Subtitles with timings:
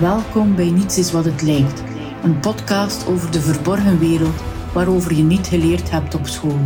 [0.00, 1.82] Welkom bij Niets is wat het lijkt,
[2.22, 4.42] een podcast over de verborgen wereld
[4.72, 6.58] waarover je niet geleerd hebt op school.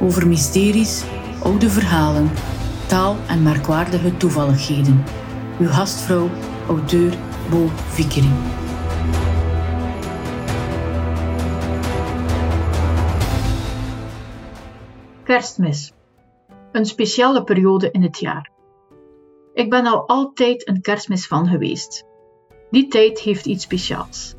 [0.00, 1.04] Over mysteries,
[1.42, 2.30] oude verhalen,
[2.88, 5.04] taal en merkwaardige toevalligheden.
[5.60, 6.28] Uw gastvrouw,
[6.68, 7.14] auteur
[7.50, 8.34] Bo Vickering.
[15.24, 15.92] Kerstmis.
[16.72, 18.50] Een speciale periode in het jaar.
[19.52, 22.08] Ik ben al altijd een kerstmis van geweest.
[22.70, 24.34] Die tijd heeft iets speciaals.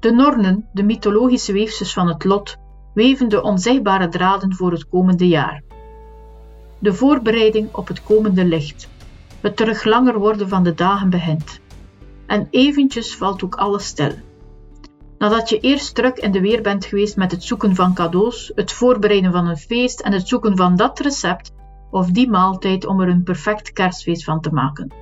[0.00, 2.56] De Nornen, de mythologische weefsters van het lot,
[2.94, 5.62] weven de onzichtbare draden voor het komende jaar.
[6.78, 8.88] De voorbereiding op het komende licht,
[9.40, 11.60] het terug langer worden van de dagen begint.
[12.26, 14.12] En eventjes valt ook alles stil.
[15.18, 18.72] Nadat je eerst druk in de weer bent geweest met het zoeken van cadeaus, het
[18.72, 21.52] voorbereiden van een feest en het zoeken van dat recept
[21.90, 24.99] of die maaltijd om er een perfect kerstfeest van te maken.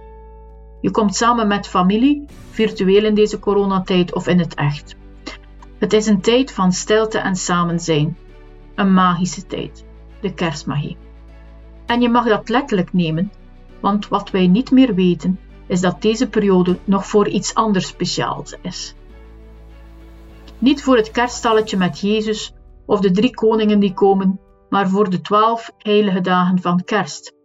[0.80, 4.96] Je komt samen met familie, virtueel in deze coronatijd of in het echt.
[5.78, 8.16] Het is een tijd van stilte en samen zijn.
[8.74, 9.84] Een magische tijd,
[10.20, 10.96] de kerstmagie.
[11.86, 13.32] En je mag dat letterlijk nemen,
[13.80, 18.56] want wat wij niet meer weten, is dat deze periode nog voor iets anders speciaals
[18.62, 18.94] is.
[20.58, 22.52] Niet voor het kerststalletje met Jezus
[22.86, 27.37] of de drie koningen die komen, maar voor de twaalf heilige dagen van kerst.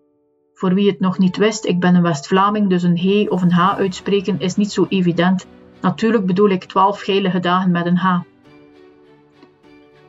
[0.54, 3.52] Voor wie het nog niet wist, ik ben een West-Vlaming, dus een he of een
[3.52, 5.46] h uitspreken is niet zo evident.
[5.82, 8.20] Natuurlijk bedoel ik twaalf heilige dagen met een h.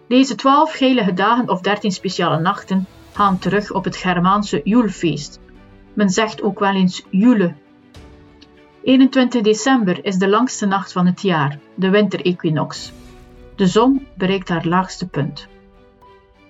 [0.08, 5.40] Deze twaalf heilige dagen of dertien speciale nachten gaan terug op het Germaanse Joelfeest.
[5.92, 7.54] Men zegt ook wel eens Jule.
[8.82, 12.92] 21 december is de langste nacht van het jaar, de winterequinox.
[13.56, 15.48] De zon bereikt haar laagste punt.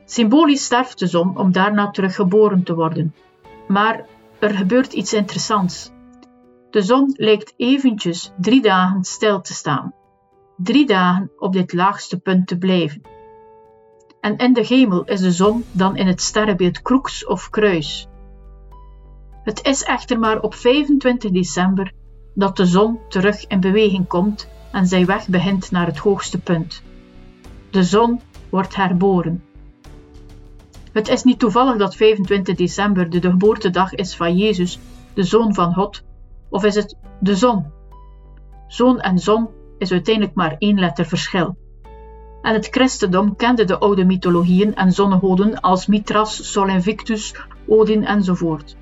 [0.05, 3.15] Symbolisch sterft de zon om daarna terug geboren te worden.
[3.69, 4.07] Maar
[4.39, 5.91] er gebeurt iets interessants.
[6.71, 9.95] De zon lijkt eventjes drie dagen stil te staan.
[10.57, 13.03] Drie dagen op dit laagste punt te blijven.
[14.21, 18.09] En in de hemel is de zon dan in het sterrenbeeld kroeks of kruis.
[19.43, 21.93] Het is echter maar op 25 december
[22.35, 26.83] dat de zon terug in beweging komt en zijn weg begint naar het hoogste punt.
[27.71, 29.43] De zon wordt herboren.
[30.95, 34.79] Het is niet toevallig dat 25 december de geboortedag is van Jezus,
[35.15, 36.03] de zoon van God,
[36.49, 37.67] of is het de zon?
[38.67, 41.57] Zoon en zon is uiteindelijk maar één letter verschil.
[42.43, 47.35] En het christendom kende de oude mythologieën en zonnegoden als Mithras, Sol Invictus,
[47.67, 48.77] Odin enzovoort.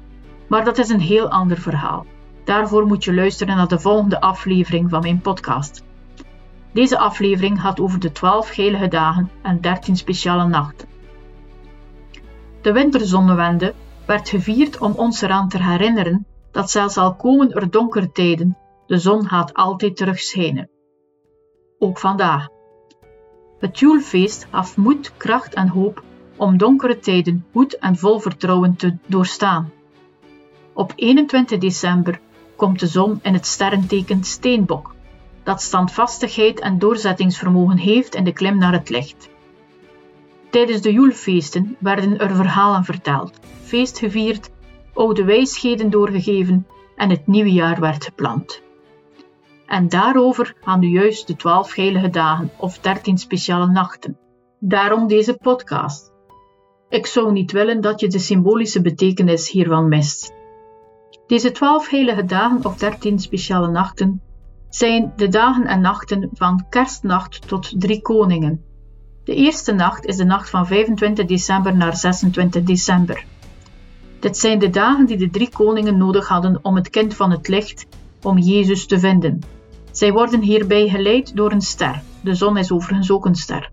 [0.47, 2.07] Maar dat is een heel ander verhaal.
[2.45, 5.85] Daarvoor moet je luisteren naar de volgende aflevering van mijn podcast.
[6.73, 10.92] Deze aflevering gaat over de 12 heilige dagen en 13 speciale nachten.
[12.63, 13.75] De winterzonnewende
[14.07, 18.57] werd gevierd om ons eraan te herinneren dat zelfs al komen er donkere tijden,
[18.87, 20.71] de zon gaat altijd terug schijnen.
[21.79, 22.49] Ook vandaag.
[23.59, 26.03] Het Joelfeest gaf moed, kracht en hoop
[26.37, 29.73] om donkere tijden goed en vol vertrouwen te doorstaan.
[30.73, 32.21] Op 21 december
[32.57, 34.95] komt de zon in het sterrenteken Steenbok,
[35.43, 39.31] dat standvastigheid en doorzettingsvermogen heeft in de klim naar het licht.
[40.53, 44.51] Tijdens de Joelfeesten werden er verhalen verteld, feest gevierd,
[44.95, 48.63] oude wijsheden doorgegeven en het nieuwe jaar werd gepland.
[49.67, 54.19] En daarover gaan nu juist de twaalf heilige dagen of dertien speciale nachten.
[54.59, 56.13] Daarom deze podcast.
[56.89, 60.33] Ik zou niet willen dat je de symbolische betekenis hiervan mist.
[61.27, 64.23] Deze twaalf heilige dagen of dertien speciale nachten
[64.69, 68.72] zijn de dagen en nachten van kerstnacht tot drie koningen.
[69.25, 73.25] De eerste nacht is de nacht van 25 december naar 26 december.
[74.21, 77.49] Dit zijn de dagen die de drie koningen nodig hadden om het kind van het
[77.49, 77.87] licht,
[78.23, 79.43] om Jezus te vinden.
[79.91, 82.03] Zij worden hierbij geleid door een ster.
[82.21, 83.71] De zon is overigens ook een ster.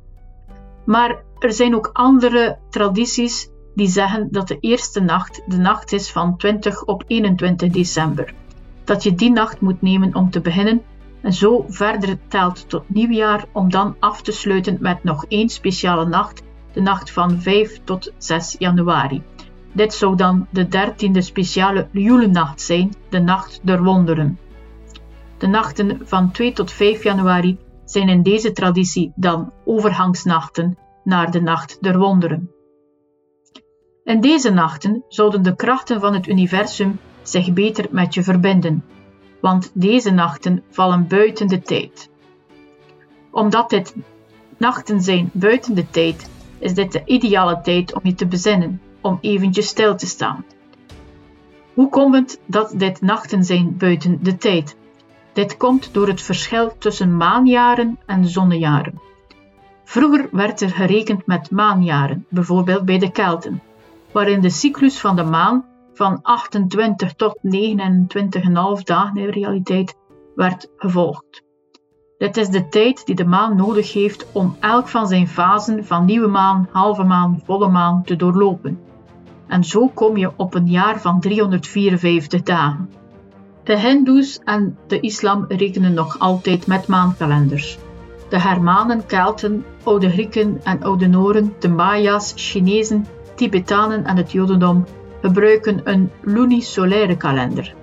[0.85, 6.11] Maar er zijn ook andere tradities die zeggen dat de eerste nacht de nacht is
[6.11, 8.33] van 20 op 21 december.
[8.83, 10.81] Dat je die nacht moet nemen om te beginnen
[11.21, 16.05] en zo verder telt tot nieuwjaar om dan af te sluiten met nog één speciale
[16.05, 16.43] nacht,
[16.73, 19.23] de nacht van 5 tot 6 januari.
[19.71, 24.39] Dit zou dan de dertiende speciale Julenacht zijn, de Nacht der Wonderen.
[25.37, 31.41] De nachten van 2 tot 5 januari zijn in deze traditie dan overgangsnachten naar de
[31.41, 32.51] Nacht der Wonderen.
[34.03, 38.83] In deze nachten zouden de krachten van het universum zich beter met je verbinden,
[39.41, 42.09] want deze nachten vallen buiten de tijd.
[43.31, 43.95] Omdat dit
[44.57, 49.17] nachten zijn buiten de tijd, is dit de ideale tijd om je te bezinnen, om
[49.21, 50.45] eventjes stil te staan.
[51.73, 54.75] Hoe komt het dat dit nachten zijn buiten de tijd?
[55.33, 59.01] Dit komt door het verschil tussen maanjaren en zonnejaren.
[59.83, 63.61] Vroeger werd er gerekend met maanjaren, bijvoorbeeld bij de Kelten,
[64.11, 65.65] waarin de cyclus van de maan
[65.99, 69.95] van 28 tot 29,5 dagen in realiteit
[70.35, 71.43] werd gevolgd.
[72.17, 76.05] Dit is de tijd die de maan nodig heeft om elk van zijn fasen van
[76.05, 78.79] nieuwe maan, halve maan, volle maan te doorlopen.
[79.47, 82.89] En zo kom je op een jaar van 354 dagen.
[83.63, 87.77] De Hindoes en de islam rekenen nog altijd met maankalenders.
[88.29, 93.05] De Germanen, Kelten, Oude Grieken en Oude Noren, de Maya's, Chinezen,
[93.35, 94.85] Tibetanen en het Jodendom
[95.21, 97.73] gebruiken een lunisolaire kalender.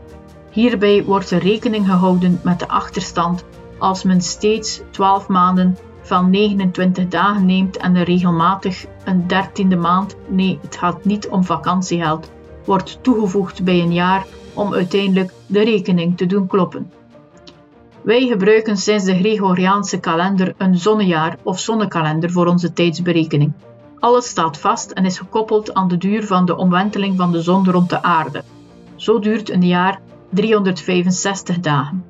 [0.51, 3.45] Hierbij wordt er rekening gehouden met de achterstand
[3.79, 10.17] als men steeds 12 maanden van 29 dagen neemt en er regelmatig een dertiende maand,
[10.29, 12.31] nee, het gaat niet om vakantiegeld,
[12.65, 16.91] wordt toegevoegd bij een jaar om uiteindelijk de rekening te doen kloppen.
[18.03, 23.53] Wij gebruiken sinds de Gregoriaanse kalender een zonnejaar of zonnekalender voor onze tijdsberekening.
[24.07, 27.71] Alles staat vast en is gekoppeld aan de duur van de omwenteling van de zon
[27.71, 28.45] rond de aarde.
[28.97, 30.01] Zo duurt een jaar
[30.31, 32.05] 365 dagen.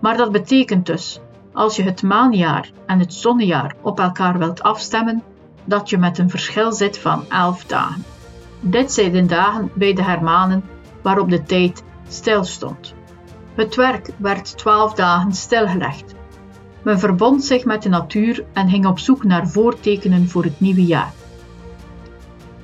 [0.00, 1.20] Maar dat betekent dus,
[1.52, 5.22] als je het maanjaar en het zonnejaar op elkaar wilt afstemmen,
[5.64, 8.04] dat je met een verschil zit van 11 dagen.
[8.60, 10.64] Dit zijn de dagen bij de Hermanen
[11.02, 12.94] waarop de tijd stilstond.
[13.54, 16.14] Het werk werd 12 dagen stilgelegd.
[16.84, 20.84] Men verbond zich met de natuur en ging op zoek naar voortekenen voor het nieuwe
[20.84, 21.12] jaar.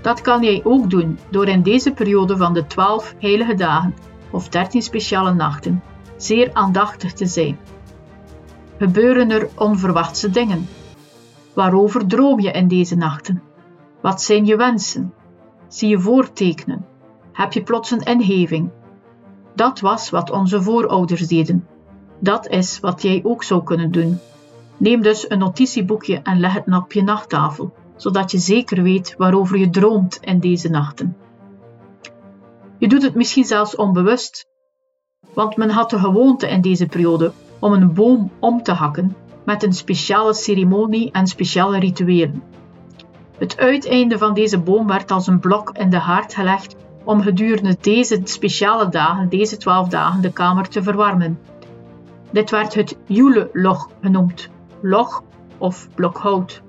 [0.02, 3.94] Dat kan jij ook doen door in deze periode van de 12 heilige dagen
[4.30, 5.82] of 13 speciale nachten
[6.16, 7.58] zeer aandachtig te zijn.
[8.78, 10.68] Gebeuren er onverwachte dingen?
[11.54, 13.42] Waarover droom je in deze nachten?
[14.00, 15.12] Wat zijn je wensen?
[15.68, 16.86] Zie je voortekenen?
[17.32, 18.70] Heb je plots een ingeving?
[19.54, 21.66] Dat was wat onze voorouders deden.
[22.20, 24.18] Dat is wat jij ook zou kunnen doen.
[24.76, 29.58] Neem dus een notitieboekje en leg het op je nachttafel, zodat je zeker weet waarover
[29.58, 31.16] je droomt in deze nachten.
[32.78, 34.46] Je doet het misschien zelfs onbewust,
[35.34, 39.62] want men had de gewoonte in deze periode om een boom om te hakken met
[39.62, 42.42] een speciale ceremonie en speciale rituelen.
[43.38, 47.76] Het uiteinde van deze boom werd als een blok in de haard gelegd om gedurende
[47.80, 51.38] deze speciale dagen, deze twaalf dagen, de kamer te verwarmen.
[52.32, 54.48] Dit werd het Jule-log genoemd,
[54.80, 55.22] log
[55.58, 56.62] of blok hout.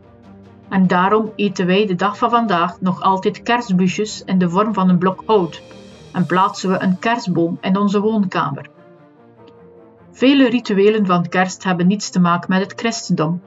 [0.70, 4.90] En daarom eten wij de dag van vandaag nog altijd kerstbusjes in de vorm van
[4.90, 5.62] een blok hout
[6.14, 8.70] en plaatsen we een kerstboom in onze woonkamer.
[10.12, 13.42] Vele rituelen van kerst hebben niets te maken met het christendom,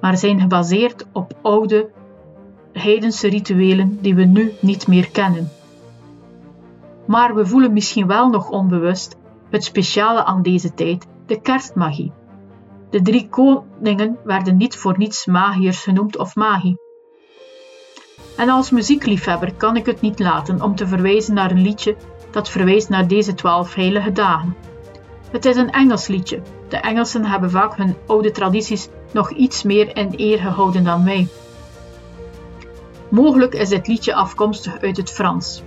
[0.00, 1.90] maar zijn gebaseerd op oude
[2.72, 5.48] heidense rituelen die we nu niet meer kennen.
[7.06, 9.16] Maar we voelen misschien wel nog onbewust
[9.50, 12.12] het speciale aan deze tijd, de kerstmagie.
[12.90, 16.78] De drie koningen werden niet voor niets magiërs genoemd of magie.
[18.36, 21.96] En als muziekliefhebber kan ik het niet laten om te verwijzen naar een liedje
[22.30, 24.56] dat verwijst naar deze twaalf heilige dagen.
[25.30, 26.42] Het is een Engels liedje.
[26.68, 31.28] De Engelsen hebben vaak hun oude tradities nog iets meer in eer gehouden dan wij.
[33.08, 35.62] Mogelijk is dit liedje afkomstig uit het Frans.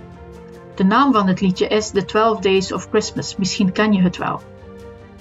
[0.74, 4.16] De naam van het liedje is The 12 Days of Christmas, misschien ken je het
[4.16, 4.40] wel.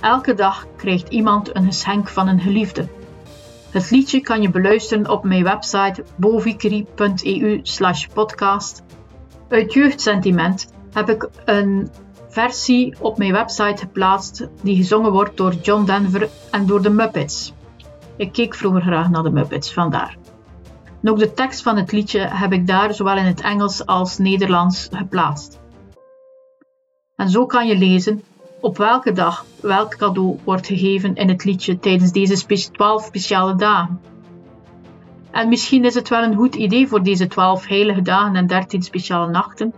[0.03, 2.87] Elke dag krijgt iemand een geschenk van een geliefde.
[3.69, 7.61] Het liedje kan je beluisteren op mijn website bovikri.eu
[8.13, 8.83] podcast.
[9.49, 11.89] Uit jeugdsentiment heb ik een
[12.29, 17.53] versie op mijn website geplaatst die gezongen wordt door John Denver en door de Muppets.
[18.15, 20.17] Ik keek vroeger graag naar de Muppets, vandaar.
[21.01, 24.17] En ook de tekst van het liedje heb ik daar zowel in het Engels als
[24.17, 25.59] Nederlands geplaatst.
[27.15, 28.23] En zo kan je lezen
[28.63, 34.01] op welke dag welk cadeau wordt gegeven in het liedje tijdens deze 12 speciale dagen.
[35.31, 38.81] En misschien is het wel een goed idee voor deze 12 heilige dagen en 13
[38.81, 39.73] speciale nachten.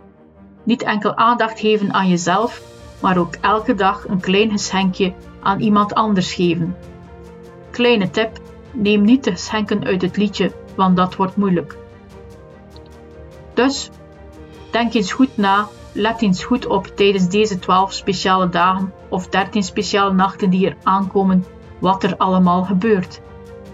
[0.64, 2.62] Niet enkel aandacht geven aan jezelf,
[3.00, 6.76] maar ook elke dag een klein geschenkje aan iemand anders geven.
[7.70, 8.40] Kleine tip:
[8.72, 11.76] neem niet de geschenken uit het liedje, want dat wordt moeilijk.
[13.54, 13.90] Dus
[14.70, 19.62] denk eens goed na Let eens goed op tijdens deze 12 speciale dagen of 13
[19.62, 21.44] speciale nachten die er aankomen
[21.78, 23.20] wat er allemaal gebeurt.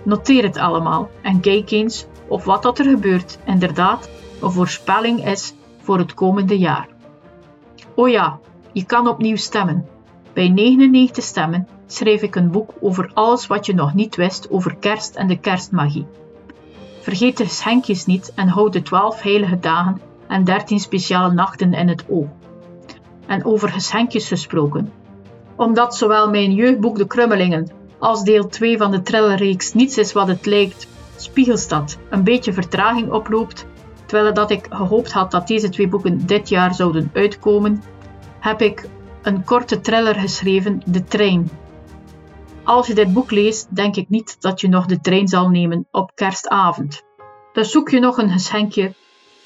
[0.05, 4.11] Noteer het allemaal en kijk eens of wat dat er gebeurt inderdaad
[4.41, 6.89] een voorspelling is voor het komende jaar.
[7.95, 8.39] Oh ja,
[8.73, 9.87] je kan opnieuw stemmen.
[10.33, 14.77] Bij 99 stemmen schrijf ik een boek over alles wat je nog niet wist over
[14.77, 16.07] kerst en de kerstmagie.
[17.01, 20.01] Vergeet de geschenkjes niet en houd de 12 heilige dagen
[20.33, 22.27] en 13 speciale nachten in het oog.
[23.27, 24.93] En over geschenkjes gesproken.
[25.57, 30.29] Omdat zowel mijn jeugdboek De Krummelingen als deel 2 van de thrillerreeks Niets is wat
[30.29, 33.67] het lijkt, Spiegelstad, een beetje vertraging oploopt,
[34.07, 37.83] terwijl dat ik gehoopt had dat deze twee boeken dit jaar zouden uitkomen,
[38.41, 38.89] heb ik
[39.23, 41.51] een korte thriller geschreven, De Trein.
[42.65, 45.87] Als je dit boek leest, denk ik niet dat je nog de trein zal nemen
[45.91, 47.03] op kerstavond.
[47.53, 48.95] Dus zoek je nog een geschenkje.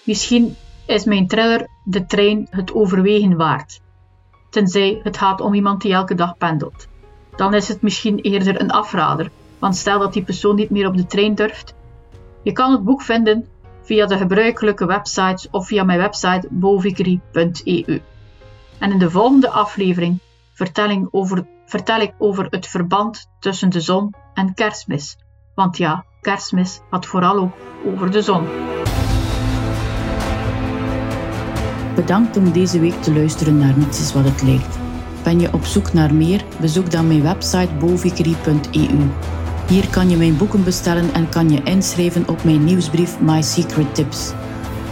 [0.05, 3.81] Misschien is mijn thriller De Trein het overwegen waard.
[4.51, 6.87] Tenzij het gaat om iemand die elke dag pendelt.
[7.37, 10.97] Dan is het misschien eerder een afrader, want stel dat die persoon niet meer op
[10.97, 11.75] de trein durft.
[12.43, 13.49] Je kan het boek vinden
[13.83, 18.03] via de gebruikelijke websites of via mijn website bovikri.eu.
[18.79, 20.19] En in de volgende aflevering
[21.11, 25.19] over, vertel ik over het verband tussen de zon en kerstmis.
[25.55, 27.53] Want ja, kerstmis gaat vooral ook
[27.85, 28.47] over de zon.
[31.97, 34.79] Bedankt om deze week te luisteren naar Niets is wat het lijkt.
[35.23, 36.45] Ben je op zoek naar meer?
[36.61, 38.99] Bezoek dan mijn website bovikri.eu.
[39.69, 43.95] Hier kan je mijn boeken bestellen en kan je inschrijven op mijn nieuwsbrief My Secret
[43.95, 44.33] Tips.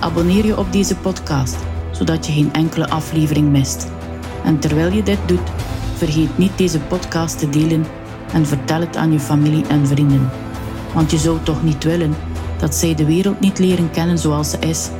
[0.00, 1.56] Abonneer je op deze podcast,
[1.90, 3.90] zodat je geen enkele aflevering mist.
[4.44, 5.50] En terwijl je dit doet,
[5.96, 7.87] vergeet niet deze podcast te delen
[8.32, 10.30] en vertel het aan je familie en vrienden.
[10.94, 12.14] Want je zou toch niet willen
[12.58, 14.90] dat zij de wereld niet leren kennen zoals ze is,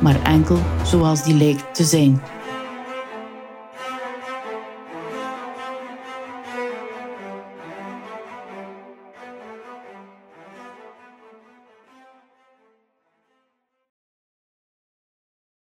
[0.00, 2.22] maar enkel zoals die lijkt te zijn.